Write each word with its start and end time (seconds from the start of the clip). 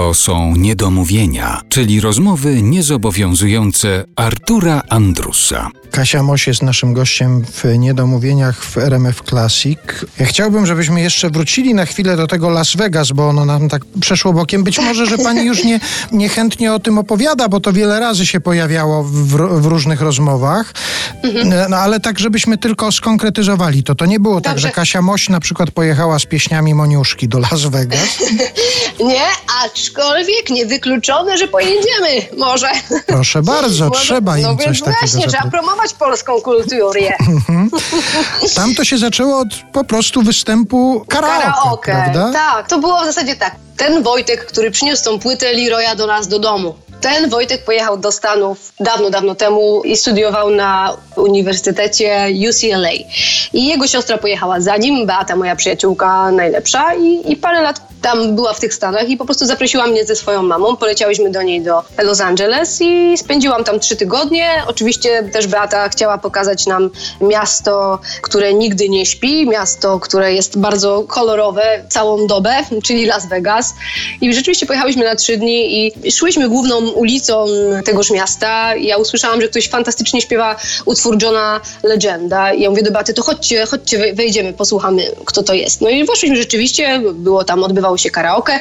To 0.00 0.14
są 0.14 0.56
niedomówienia, 0.56 1.60
czyli 1.68 2.00
rozmowy 2.00 2.62
niezobowiązujące 2.62 4.04
Artura 4.16 4.82
Andrusa. 4.88 5.70
Kasia 5.90 6.22
Moś 6.22 6.46
jest 6.46 6.62
naszym 6.62 6.92
gościem 6.92 7.44
w 7.44 7.78
Niedomówieniach 7.78 8.64
w 8.64 8.78
RMF 8.78 9.22
Classic. 9.22 9.78
Ja 10.18 10.26
chciałbym, 10.26 10.66
żebyśmy 10.66 11.00
jeszcze 11.00 11.30
wrócili 11.30 11.74
na 11.74 11.86
chwilę 11.86 12.16
do 12.16 12.26
tego 12.26 12.50
Las 12.50 12.76
Vegas, 12.76 13.12
bo 13.12 13.28
ono 13.28 13.44
nam 13.44 13.68
tak 13.68 13.82
przeszło 14.00 14.32
bokiem. 14.32 14.64
Być 14.64 14.78
może, 14.78 15.06
że 15.06 15.18
pani 15.18 15.46
już 15.46 15.64
nie, 15.64 15.80
niechętnie 16.12 16.72
o 16.72 16.78
tym 16.78 16.98
opowiada, 16.98 17.48
bo 17.48 17.60
to 17.60 17.72
wiele 17.72 18.00
razy 18.00 18.26
się 18.26 18.40
pojawiało 18.40 19.04
w, 19.04 19.26
w 19.62 19.66
różnych 19.66 20.00
rozmowach. 20.00 20.74
No 21.68 21.76
ale 21.76 22.00
tak, 22.00 22.18
żebyśmy 22.18 22.58
tylko 22.58 22.92
skonkretyzowali 22.92 23.82
to. 23.82 23.94
To 23.94 24.06
nie 24.06 24.20
było 24.20 24.40
tak, 24.40 24.52
Dobrze. 24.52 24.68
że 24.68 24.74
Kasia 24.74 25.02
Moś 25.02 25.28
na 25.28 25.40
przykład 25.40 25.70
pojechała 25.70 26.18
z 26.18 26.26
pieśniami 26.26 26.74
Moniuszki 26.74 27.28
do 27.28 27.38
Las 27.38 27.66
Vegas. 27.66 28.18
Nie, 29.00 29.26
aczkolwiek 29.64 30.50
niewykluczone, 30.50 31.38
że 31.38 31.48
pojedziemy. 31.48 32.08
Może. 32.36 32.68
Proszę 33.06 33.42
bardzo, 33.54 33.88
Może- 33.88 34.00
trzeba 34.00 34.38
im 34.38 34.42
no 34.44 34.56
coś 34.56 34.80
takiego 34.80 34.96
właśnie, 35.00 35.26
trzeba 35.28 35.50
promować 35.50 35.92
polską 35.94 36.40
kulturę. 36.40 37.00
Tam 38.54 38.74
to 38.74 38.84
się 38.84 38.98
zaczęło 38.98 39.38
od 39.38 39.48
po 39.72 39.84
prostu 39.84 40.22
występu 40.22 41.04
karaoke, 41.08 41.42
Karaoke. 41.44 41.92
prawda? 41.92 42.30
Tak, 42.32 42.68
to 42.68 42.78
było 42.78 43.02
w 43.02 43.04
zasadzie 43.04 43.36
tak. 43.36 43.54
Ten 43.76 44.02
Wojtek, 44.02 44.46
który 44.46 44.70
przyniósł 44.70 45.04
tą 45.04 45.18
płytę 45.18 45.52
Leroya 45.52 45.96
do 45.96 46.06
nas 46.06 46.28
do 46.28 46.38
domu. 46.38 46.74
Ten 47.00 47.30
Wojtek 47.30 47.64
pojechał 47.64 47.96
do 47.98 48.12
Stanów 48.12 48.72
dawno, 48.80 49.10
dawno 49.10 49.34
temu 49.34 49.82
i 49.84 49.96
studiował 49.96 50.50
na 50.50 50.96
Uniwersytecie 51.16 52.28
UCLA. 52.50 52.90
I 53.52 53.66
jego 53.66 53.86
siostra 53.86 54.18
pojechała 54.18 54.60
za 54.60 54.76
nim, 54.76 55.06
Beata, 55.06 55.36
moja 55.36 55.56
przyjaciółka 55.56 56.30
najlepsza, 56.30 56.94
i, 56.94 57.32
i 57.32 57.36
parę 57.36 57.62
lat 57.62 57.80
tam 58.02 58.34
była 58.34 58.52
w 58.52 58.60
tych 58.60 58.74
Stanach 58.74 59.08
i 59.08 59.16
po 59.16 59.24
prostu 59.24 59.46
zaprosiła 59.46 59.86
mnie 59.86 60.04
ze 60.04 60.16
swoją 60.16 60.42
mamą. 60.42 60.76
Poleciałyśmy 60.76 61.30
do 61.30 61.42
niej 61.42 61.62
do 61.62 61.82
Los 62.02 62.20
Angeles 62.20 62.78
i 62.80 63.18
spędziłam 63.18 63.64
tam 63.64 63.80
trzy 63.80 63.96
tygodnie. 63.96 64.48
Oczywiście 64.66 65.22
też 65.32 65.46
Beata 65.46 65.88
chciała 65.88 66.18
pokazać 66.18 66.66
nam 66.66 66.90
miasto, 67.20 67.98
które 68.22 68.54
nigdy 68.54 68.88
nie 68.88 69.06
śpi, 69.06 69.48
miasto, 69.48 70.00
które 70.00 70.34
jest 70.34 70.58
bardzo 70.58 71.04
kolorowe 71.08 71.84
całą 71.88 72.26
dobę, 72.26 72.54
czyli 72.84 73.06
Las 73.06 73.28
Vegas. 73.28 73.74
I 74.20 74.34
rzeczywiście 74.34 74.66
pojechałyśmy 74.66 75.04
na 75.04 75.14
trzy 75.14 75.36
dni 75.36 75.86
i 75.86 76.10
szłyśmy 76.10 76.48
główną 76.48 76.88
ulicą 76.90 77.46
tegoż 77.84 78.10
miasta. 78.10 78.76
Ja 78.76 78.96
usłyszałam, 78.96 79.40
że 79.40 79.48
ktoś 79.48 79.68
fantastycznie 79.68 80.20
śpiewa 80.20 80.56
utwór 80.84 81.22
Johna 81.22 81.60
Legenda. 81.82 82.52
I 82.52 82.62
ja 82.62 82.70
mówię 82.70 82.82
do 82.82 82.90
Beaty, 82.90 83.14
to 83.14 83.22
chodźcie, 83.22 83.66
chodźcie, 83.66 83.98
wej- 83.98 84.14
wejdziemy, 84.14 84.52
posłuchamy, 84.52 85.02
kto 85.24 85.42
to 85.42 85.54
jest. 85.54 85.80
No 85.80 85.88
i 85.90 86.04
weszliśmy 86.04 86.36
rzeczywiście, 86.36 87.00
było 87.14 87.44
tam, 87.44 87.64
odbywało 87.64 87.89
się 87.98 88.10
karaoke. 88.10 88.60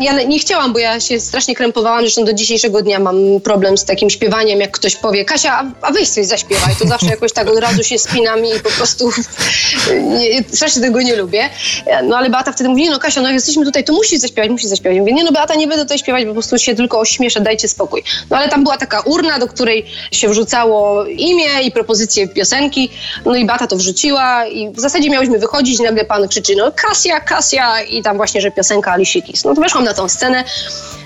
Ja 0.00 0.22
nie 0.22 0.38
chciałam, 0.38 0.72
bo 0.72 0.78
ja 0.78 1.00
się 1.00 1.20
strasznie 1.20 1.54
krępowałam, 1.54 2.00
zresztą 2.00 2.24
do 2.24 2.32
dzisiejszego 2.32 2.82
dnia 2.82 2.98
mam 2.98 3.16
problem 3.44 3.78
z 3.78 3.84
takim 3.84 4.10
śpiewaniem, 4.10 4.60
jak 4.60 4.70
ktoś 4.70 4.96
powie, 4.96 5.24
Kasia, 5.24 5.72
a- 5.82 5.92
weź 5.92 6.08
coś 6.08 6.26
zaśpiewaj, 6.26 6.76
to 6.78 6.88
zawsze 6.88 7.06
jakoś 7.06 7.32
tak 7.32 7.48
od 7.50 7.58
razu 7.58 7.84
się 7.84 7.98
spinam 7.98 8.46
i 8.46 8.60
po 8.60 8.70
prostu 8.70 9.10
nie, 10.18 10.44
strasznie 10.52 10.82
tego 10.82 11.02
nie 11.02 11.16
lubię. 11.16 11.50
No 12.04 12.16
ale 12.16 12.30
Beata 12.30 12.52
wtedy 12.52 12.70
mówi, 12.70 12.90
no 12.90 12.98
Kasia, 12.98 13.20
no 13.20 13.30
jesteśmy 13.30 13.64
tutaj, 13.64 13.84
to 13.84 13.92
musisz 13.92 14.18
zaśpiewać, 14.20 14.50
musisz 14.50 14.66
zaśpiewać. 14.68 14.98
Mówię, 14.98 15.12
nie 15.12 15.24
no 15.24 15.32
Beata, 15.32 15.54
nie 15.54 15.66
będę 15.66 15.84
tutaj 15.84 15.98
śpiewać, 15.98 16.24
bo 16.24 16.30
po 16.30 16.34
prostu 16.34 16.58
się 16.58 16.74
tylko 16.74 17.00
ośmieszę, 17.00 17.40
dajcie 17.40 17.68
spokój. 17.68 18.02
No 18.30 18.36
ale 18.36 18.48
tam 18.48 18.62
była 18.64 18.76
taka 18.76 19.00
urna, 19.00 19.38
do 19.38 19.46
której 19.46 19.86
się 20.12 20.28
wrzucało 20.28 21.04
imię 21.04 21.62
i 21.64 21.72
propozycje 21.72 22.28
piosenki, 22.28 22.90
no 23.24 23.34
i 23.34 23.44
Beata 23.44 23.66
to 23.66 23.76
wrzuciła 23.76 24.46
i 24.46 24.70
w 24.70 24.80
zasadzie 24.80 25.10
miałyśmy 25.10 25.38
wychodzić 25.38 25.80
nagle 25.80 26.04
pan 26.04 26.28
krzyczy, 26.28 26.56
no 26.56 26.72
Kasia, 26.72 27.20
Kasia 27.20 27.82
i 27.82 28.02
tam 28.02 28.16
właśnie, 28.16 28.40
że 28.40 28.50
piosenka 28.50 28.63
Alicia 28.92 29.20
Keys. 29.20 29.44
No 29.44 29.54
to 29.54 29.60
weszłam 29.60 29.84
na 29.84 29.94
tą 29.94 30.08
scenę, 30.08 30.44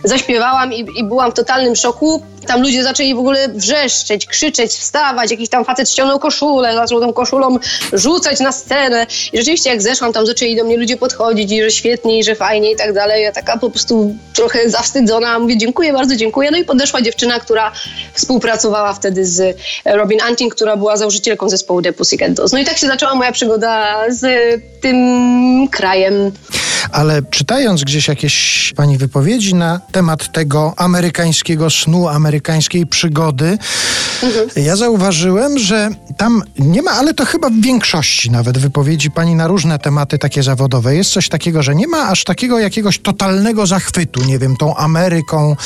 zaśpiewałam 0.04 0.72
i, 0.72 0.86
i 0.96 1.04
byłam 1.04 1.30
w 1.30 1.34
totalnym 1.34 1.76
szoku. 1.76 2.22
Tam 2.46 2.62
ludzie 2.62 2.82
zaczęli 2.82 3.14
w 3.14 3.18
ogóle 3.18 3.48
wrzeszczeć, 3.48 4.26
krzyczeć, 4.26 4.70
wstawać. 4.72 5.30
Jakiś 5.30 5.48
tam 5.48 5.64
facet 5.64 5.90
ściągnął 5.90 6.18
koszulę, 6.18 6.74
zaczął 6.74 7.00
tą 7.00 7.12
koszulą 7.12 7.58
rzucać 7.92 8.40
na 8.40 8.52
scenę. 8.52 9.06
I 9.32 9.38
rzeczywiście 9.38 9.70
jak 9.70 9.82
zeszłam, 9.82 10.12
tam 10.12 10.26
zaczęli 10.26 10.56
do 10.56 10.64
mnie 10.64 10.76
ludzie 10.76 10.96
podchodzić 10.96 11.52
i 11.52 11.62
że 11.62 11.70
świetnie, 11.70 12.18
i 12.18 12.24
że 12.24 12.34
fajnie 12.34 12.72
i 12.72 12.76
tak 12.76 12.92
dalej. 12.92 13.22
Ja 13.22 13.32
taka 13.32 13.58
po 13.58 13.70
prostu 13.70 14.14
trochę 14.34 14.70
zawstydzona. 14.70 15.38
Mówię 15.38 15.56
dziękuję 15.56 15.92
bardzo, 15.92 16.16
dziękuję. 16.16 16.50
No 16.50 16.58
i 16.58 16.64
podeszła 16.64 17.02
dziewczyna, 17.02 17.40
która 17.40 17.72
współpracowała 18.14 18.92
wtedy 18.92 19.26
z 19.26 19.56
Robin 19.84 20.20
Antin, 20.22 20.48
która 20.48 20.76
była 20.76 20.96
założycielką 20.96 21.48
zespołu 21.48 21.82
The 21.82 21.92
Pussycat 21.92 22.32
Dolls. 22.32 22.52
No 22.52 22.58
i 22.58 22.64
tak 22.64 22.78
się 22.78 22.86
zaczęła 22.86 23.14
moja 23.14 23.32
przygoda 23.32 24.04
z 24.08 24.26
tym 24.80 25.68
krajem. 25.70 26.32
Ale 26.92 27.22
czytając 27.22 27.84
gdzieś 27.84 28.08
jakieś 28.08 28.72
pani 28.76 28.98
wypowiedzi 28.98 29.54
na 29.54 29.80
temat 29.92 30.32
tego 30.32 30.74
amerykańskiego 30.76 31.70
snu, 31.70 32.08
amerykańskiej 32.08 32.86
przygody, 32.86 33.58
ja 34.56 34.76
zauważyłem, 34.76 35.58
że 35.58 35.90
tam 36.16 36.42
nie 36.58 36.82
ma, 36.82 36.90
ale 36.90 37.14
to 37.14 37.24
chyba 37.24 37.50
w 37.50 37.60
większości 37.60 38.30
nawet 38.30 38.58
wypowiedzi 38.58 39.10
pani 39.10 39.34
na 39.34 39.46
różne 39.46 39.78
tematy 39.78 40.18
takie 40.18 40.42
zawodowe. 40.42 40.96
Jest 40.96 41.10
coś 41.10 41.28
takiego, 41.28 41.62
że 41.62 41.74
nie 41.74 41.88
ma 41.88 42.08
aż 42.08 42.24
takiego 42.24 42.58
jakiegoś 42.58 42.98
totalnego 42.98 43.66
zachwytu, 43.66 44.24
nie 44.24 44.38
wiem, 44.38 44.56
tą 44.56 44.76
Ameryką, 44.76 45.56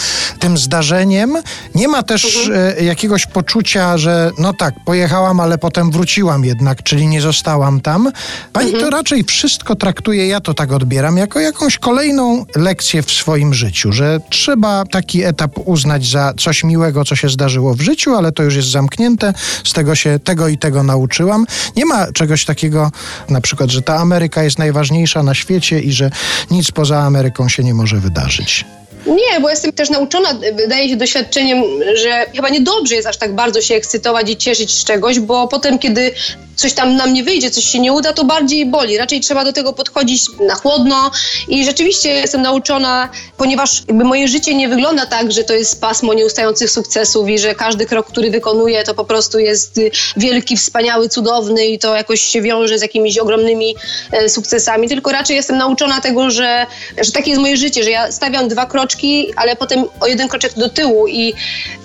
tym 0.42 0.58
zdarzeniem. 0.58 1.38
Nie 1.74 1.88
ma 1.88 2.02
też 2.02 2.50
e, 2.54 2.84
jakiegoś 2.84 3.26
poczucia, 3.26 3.98
że 3.98 4.30
no 4.38 4.52
tak, 4.52 4.74
pojechałam, 4.84 5.40
ale 5.40 5.58
potem 5.58 5.90
wróciłam 5.90 6.44
jednak, 6.44 6.82
czyli 6.82 7.06
nie 7.06 7.20
zostałam 7.20 7.80
tam. 7.80 8.12
Pani 8.52 8.72
to 8.72 8.90
raczej 8.90 9.24
wszystko 9.24 9.76
traktuje, 9.76 10.26
ja 10.26 10.40
to 10.40 10.54
tak 10.54 10.72
odbieram, 10.72 11.16
jako 11.16 11.40
jakąś 11.40 11.78
kolejną 11.78 12.44
lekcję 12.56 13.02
w 13.02 13.10
swoim 13.10 13.54
życiu, 13.54 13.92
że 13.92 14.20
trzeba 14.30 14.84
taki 14.84 15.22
etap 15.22 15.52
uznać 15.64 16.06
za 16.06 16.34
coś 16.38 16.64
miłego, 16.64 17.04
co 17.04 17.16
się 17.16 17.28
zdarzyło 17.28 17.74
w 17.74 17.80
życiu, 17.80 18.14
ale 18.14 18.32
to 18.32 18.42
już 18.42 18.56
jest 18.56 18.70
zamknięte, 18.70 19.34
z 19.64 19.72
tego 19.72 19.94
się 19.94 20.18
tego 20.18 20.48
i 20.48 20.58
tego 20.58 20.82
nauczyłam. 20.82 21.46
Nie 21.76 21.86
ma 21.86 22.12
czegoś 22.12 22.44
takiego, 22.44 22.90
na 23.28 23.40
przykład, 23.40 23.70
że 23.70 23.82
ta 23.82 23.96
Ameryka 23.96 24.42
jest 24.42 24.58
najważniejsza 24.58 25.22
na 25.22 25.34
świecie 25.34 25.80
i 25.80 25.92
że 25.92 26.10
nic 26.50 26.70
poza 26.70 27.02
Ameryką 27.02 27.48
się 27.48 27.64
nie 27.64 27.74
może 27.74 27.96
wydarzyć. 27.96 28.64
Nie, 29.06 29.40
bo 29.40 29.50
jestem 29.50 29.72
też 29.72 29.90
nauczona, 29.90 30.34
wydaje 30.52 30.88
się, 30.88 30.96
doświadczeniem, 30.96 31.62
że 31.94 32.26
chyba 32.34 32.48
niedobrze 32.48 32.94
jest 32.94 33.08
aż 33.08 33.16
tak 33.16 33.34
bardzo 33.34 33.60
się 33.60 33.74
ekscytować 33.74 34.30
i 34.30 34.36
cieszyć 34.36 34.74
z 34.74 34.84
czegoś, 34.84 35.20
bo 35.20 35.48
potem, 35.48 35.78
kiedy 35.78 36.14
coś 36.62 36.72
tam 36.72 36.96
nam 36.96 37.12
nie 37.12 37.24
wyjdzie, 37.24 37.50
coś 37.50 37.64
się 37.64 37.78
nie 37.78 37.92
uda, 37.92 38.12
to 38.12 38.24
bardziej 38.24 38.66
boli. 38.66 38.96
Raczej 38.96 39.20
trzeba 39.20 39.44
do 39.44 39.52
tego 39.52 39.72
podchodzić 39.72 40.26
na 40.46 40.54
chłodno 40.54 41.10
i 41.48 41.64
rzeczywiście 41.64 42.08
jestem 42.10 42.42
nauczona, 42.42 43.08
ponieważ 43.36 43.82
jakby 43.88 44.04
moje 44.04 44.28
życie 44.28 44.54
nie 44.54 44.68
wygląda 44.68 45.06
tak, 45.06 45.32
że 45.32 45.44
to 45.44 45.54
jest 45.54 45.80
pasmo 45.80 46.14
nieustających 46.14 46.70
sukcesów 46.70 47.28
i 47.28 47.38
że 47.38 47.54
każdy 47.54 47.86
krok, 47.86 48.06
który 48.06 48.30
wykonuję, 48.30 48.84
to 48.84 48.94
po 48.94 49.04
prostu 49.04 49.38
jest 49.38 49.78
y, 49.78 49.90
wielki, 50.16 50.56
wspaniały, 50.56 51.08
cudowny 51.08 51.66
i 51.66 51.78
to 51.78 51.96
jakoś 51.96 52.20
się 52.20 52.42
wiąże 52.42 52.78
z 52.78 52.82
jakimiś 52.82 53.18
ogromnymi 53.18 53.74
e, 54.12 54.28
sukcesami, 54.28 54.88
tylko 54.88 55.12
raczej 55.12 55.36
jestem 55.36 55.58
nauczona 55.58 56.00
tego, 56.00 56.30
że, 56.30 56.66
że 57.00 57.12
takie 57.12 57.30
jest 57.30 57.42
moje 57.42 57.56
życie, 57.56 57.84
że 57.84 57.90
ja 57.90 58.12
stawiam 58.12 58.48
dwa 58.48 58.66
kroczki, 58.66 59.32
ale 59.36 59.56
potem 59.56 59.84
o 60.00 60.06
jeden 60.06 60.28
kroczek 60.28 60.52
do 60.56 60.68
tyłu 60.68 61.08
i 61.08 61.34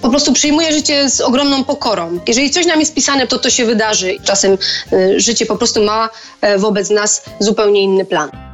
po 0.01 0.09
prostu 0.09 0.33
przyjmuję 0.33 0.73
życie 0.73 1.09
z 1.09 1.21
ogromną 1.21 1.63
pokorą. 1.63 2.19
Jeżeli 2.27 2.51
coś 2.51 2.65
nam 2.65 2.79
jest 2.79 2.93
pisane, 2.93 3.27
to 3.27 3.39
to 3.39 3.49
się 3.49 3.65
wydarzy. 3.65 4.17
Czasem 4.23 4.57
życie 5.17 5.45
po 5.45 5.55
prostu 5.55 5.83
ma 5.83 6.09
e, 6.41 6.57
wobec 6.57 6.89
nas 6.89 7.23
zupełnie 7.39 7.81
inny 7.81 8.05
plan. 8.05 8.46